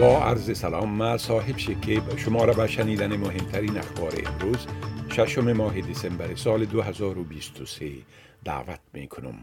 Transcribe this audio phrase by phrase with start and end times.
[0.00, 4.66] با عرض سلام ما صاحب شکیب شما را به شنیدن مهمترین اخبار امروز
[5.12, 7.90] ششم ماه دسامبر سال 2023
[8.44, 9.34] دعوت می کنم.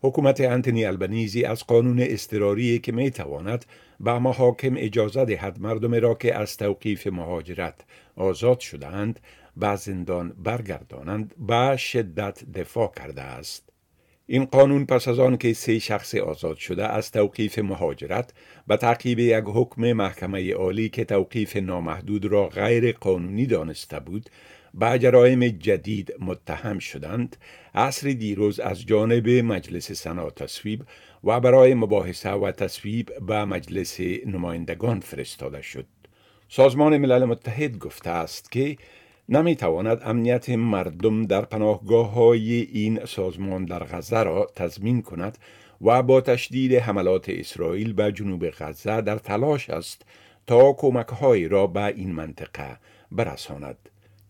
[0.00, 3.64] حکومت انتنی البنیزی از قانون استراری که می تواند
[4.00, 7.80] به محاکم اجازه دهد مردم را که از توقیف مهاجرت
[8.16, 9.20] آزاد شدند
[9.56, 13.73] به زندان برگردانند به شدت دفاع کرده است.
[14.26, 18.32] این قانون پس از آن که سه شخص آزاد شده از توقیف مهاجرت
[18.66, 24.30] به تعقیب یک حکم محکمه عالی که توقیف نامحدود را غیر قانونی دانسته بود
[24.74, 27.36] به جرایم جدید متهم شدند.
[27.74, 30.84] عصر دیروز از جانب مجلس سنا تصویب
[31.24, 35.86] و برای مباحثه و تصویب به مجلس نمایندگان فرستاده شد.
[36.48, 38.76] سازمان ملل متحد گفته است که
[39.28, 45.38] نمی تواند امنیت مردم در پناهگاه های این سازمان در غزه را تضمین کند
[45.80, 50.02] و با تشدید حملات اسرائیل به جنوب غزه در تلاش است
[50.46, 51.06] تا کمک
[51.50, 52.76] را به این منطقه
[53.12, 53.76] برساند.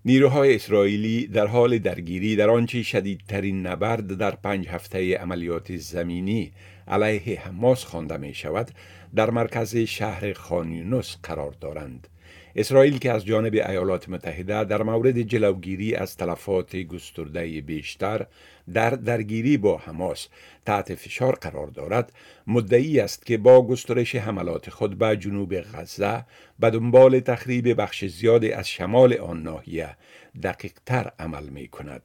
[0.05, 6.53] نیروهای اسرائیلی در حال درگیری در آنچه شدیدترین نبرد در پنج هفته عملیات زمینی
[6.89, 8.71] علیه حماس خوانده می شود
[9.15, 12.09] در مرکز شهر خانیونس قرار دارند.
[12.57, 18.27] اسرائیل که از جانب ایالات متحده در مورد جلوگیری از تلفات گسترده بیشتر
[18.73, 20.29] در درگیری با حماس
[20.67, 22.13] تحت فشار قرار دارد
[22.47, 26.25] مدعی است که با گسترش حملات خود به جنوب غزه
[26.59, 29.97] به دنبال تخریب بخش زیادی از شمال آن ناحیه
[30.43, 32.03] دقیق تر عمل می کند.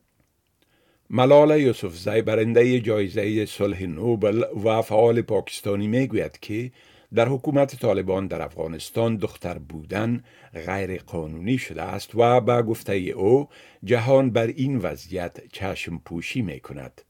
[1.09, 6.71] ملال یوسفزی برنده جایزه صلح نوبل و فعال پاکستانی می گوید که
[7.15, 13.47] در حکومت طالبان در افغانستان دختر بودن غیر قانونی شده است و به گفته او
[13.83, 17.01] جهان بر این وضعیت چشم پوشی می کند.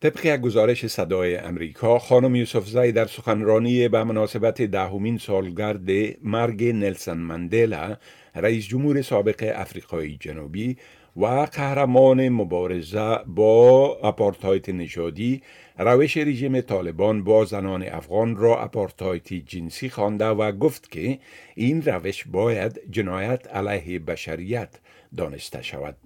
[0.00, 5.90] طبق یک گزارش صدای امریکا خانم یوسفزای در سخنرانی به مناسبت دهمین سالگرد
[6.22, 7.96] مرگ نلسن مندلا
[8.34, 10.76] رئیس جمهور سابق افریقای جنوبی
[11.16, 15.42] و قهرمان مبارزه با اپارتایت نژادی
[15.78, 21.18] روش رژیم طالبان با زنان افغان را اپارتایتی جنسی خوانده و گفت که
[21.54, 24.68] این روش باید جنایت علیه بشریت
[25.16, 25.96] دانسته شود.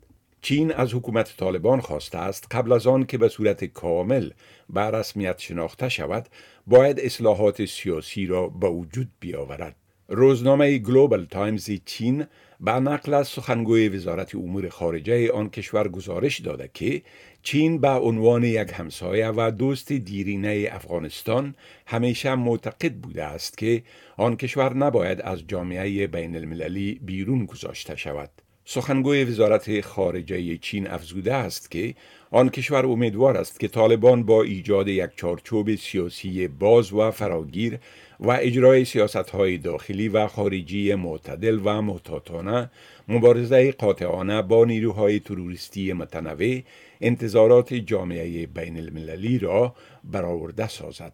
[0.42, 4.30] چین از حکومت طالبان خواسته است قبل از آن که به صورت کامل
[4.70, 6.28] به رسمیت شناخته شود
[6.66, 9.76] باید اصلاحات سیاسی را به وجود بیاورد.
[10.12, 12.26] روزنامه گلوبال تایمز چین
[12.60, 17.02] به نقل از سخنگوی وزارت امور خارجه آن کشور گزارش داده که
[17.42, 21.54] چین به عنوان یک همسایه و دوست دیرینه افغانستان
[21.86, 23.82] همیشه معتقد بوده است که
[24.16, 28.30] آن کشور نباید از جامعه بین المللی بیرون گذاشته شود.
[28.72, 31.94] سخنگوی وزارت خارجه چین افزوده است که
[32.30, 37.78] آن کشور امیدوار است که طالبان با ایجاد یک چارچوب سیاسی باز و فراگیر
[38.20, 42.70] و اجرای سیاست های داخلی و خارجی معتدل و محتاطانه
[43.08, 46.60] مبارزه قاطعانه با نیروهای تروریستی متنوع
[47.00, 51.12] انتظارات جامعه بین المللی را برآورده سازد.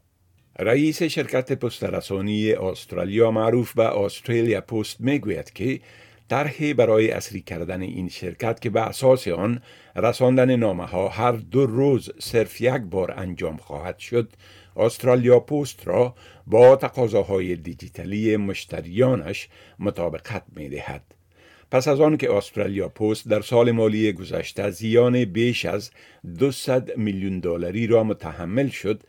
[0.59, 5.81] رئیس شرکت پسترسانی استرالیا معروف به استرالیا پست می‌گوید که
[6.29, 9.63] طرحی برای اصری کردن این شرکت که به اساس آن
[9.97, 14.33] رساندن نامه ها هر دو روز صرف یک بار انجام خواهد شد
[14.77, 16.15] استرالیا پست را
[16.47, 19.49] با تقاضاهای دیجیتالی مشتریانش
[19.79, 21.03] مطابقت می دهد.
[21.71, 25.91] پس از آن که استرالیا پست در سال مالی گذشته زیان بیش از
[26.39, 29.03] 200 میلیون دلاری را متحمل شد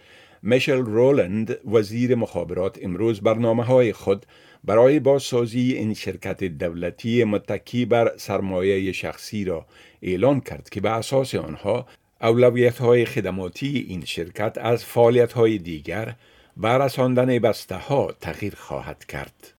[0.48, 4.26] میشل رولند وزیر مخابرات امروز برنامه های خود
[4.64, 9.66] برای بازسازی این شرکت دولتی متکی بر سرمایه شخصی را
[10.02, 11.88] اعلان کرد که به اساس آنها
[12.22, 16.16] اولویت های خدماتی این شرکت از فعالیت های دیگر
[16.58, 19.54] و رساندن بسته ها تغییر خواهد کرد.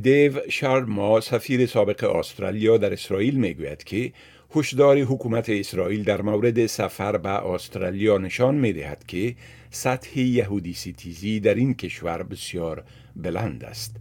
[0.00, 4.12] دیو شارما سفیر سابق استرالیا در اسرائیل می‌گوید که
[4.56, 9.34] هشدار حکومت اسرائیل در مورد سفر به استرالیا نشان می دهد که
[9.70, 12.84] سطح یهودی سیتیزی در این کشور بسیار
[13.16, 13.96] بلند است.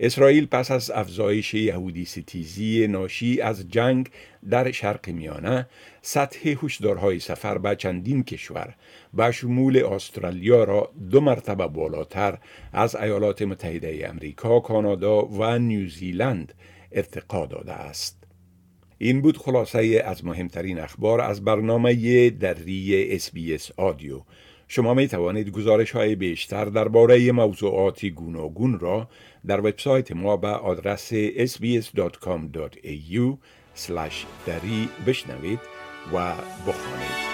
[0.00, 4.10] اسرائیل پس از افزایش یهودی ستیزی ناشی از جنگ
[4.50, 5.68] در شرق میانه
[6.02, 8.74] سطح هشدارهای سفر به چندین کشور
[9.14, 12.38] به شمول استرالیا را دو مرتبه بالاتر
[12.72, 16.54] از ایالات متحده امریکا، کانادا و نیوزیلند
[16.92, 18.21] ارتقا داده است.
[19.02, 23.30] این بود خلاصه از مهمترین اخبار از برنامه دری اس
[23.76, 24.20] آدیو.
[24.68, 29.08] شما می توانید گزارش های بیشتر درباره موضوعات گوناگون را
[29.46, 31.78] در وبسایت ما به آدرس sbs.com.au
[34.46, 35.60] دری بشنوید
[36.14, 36.34] و
[36.66, 37.32] بخوانید.